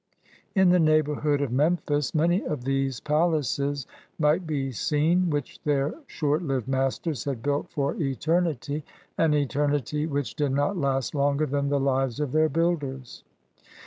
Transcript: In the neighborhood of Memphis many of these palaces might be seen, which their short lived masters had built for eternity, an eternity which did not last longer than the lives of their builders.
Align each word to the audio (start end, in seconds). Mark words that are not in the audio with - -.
In 0.55 0.69
the 0.69 0.79
neighborhood 0.79 1.41
of 1.41 1.51
Memphis 1.51 2.15
many 2.15 2.43
of 2.43 2.63
these 2.63 2.99
palaces 2.99 3.85
might 4.17 4.47
be 4.47 4.71
seen, 4.71 5.29
which 5.29 5.61
their 5.63 5.93
short 6.07 6.41
lived 6.41 6.67
masters 6.67 7.25
had 7.25 7.43
built 7.43 7.69
for 7.69 7.93
eternity, 8.01 8.83
an 9.19 9.35
eternity 9.35 10.07
which 10.07 10.33
did 10.33 10.53
not 10.53 10.75
last 10.75 11.13
longer 11.13 11.45
than 11.45 11.69
the 11.69 11.79
lives 11.79 12.19
of 12.19 12.31
their 12.31 12.49
builders. 12.49 13.23